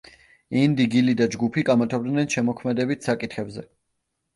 ენდი 0.61 0.87
გილი 0.95 1.15
და 1.21 1.29
ჯგუფი 1.37 1.67
კამათობდნენ 1.69 2.35
შემოქმედებით 2.39 3.11
საკითხებზე. 3.13 3.73